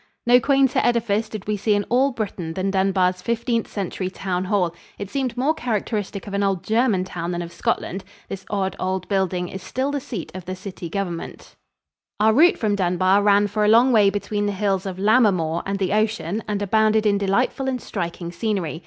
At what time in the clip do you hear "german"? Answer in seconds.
6.63-7.03